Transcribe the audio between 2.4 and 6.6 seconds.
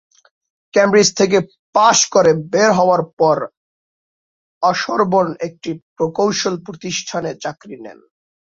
বের হবার পর অসবর্ন একটি প্রকৌশল